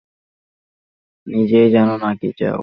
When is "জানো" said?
1.71-1.93